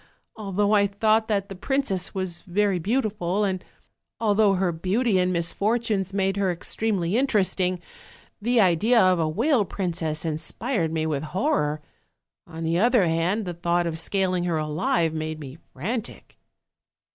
Although 0.35 0.71
I 0.73 0.87
thought 0.87 1.27
that 1.27 1.47
the 1.47 1.53
princess 1.53 2.11
was 2.11 2.41
very 2.41 2.79
beautiful, 2.79 3.43
and 3.43 3.63
although 4.19 4.55
her 4.55 4.71
beauty 4.71 5.19
and 5.19 5.31
misfortunes 5.31 6.11
made 6.11 6.37
her 6.37 6.51
extremely 6.51 7.15
interesting, 7.15 7.79
the 8.41 8.59
idea 8.59 8.99
of 8.99 9.19
a 9.19 9.29
whale 9.29 9.63
princess 9.63 10.25
inspired 10.25 10.91
me 10.91 11.05
with 11.05 11.21
horror; 11.21 11.81
on 12.47 12.63
the 12.63 12.79
other 12.79 13.05
hand, 13.05 13.45
the 13.45 13.53
thought 13.53 13.85
of 13.85 13.99
scaling 13.99 14.45
her 14.45 14.57
alive 14.57 15.13
made 15.13 15.39
me 15.39 15.59
frantic. 15.71 16.39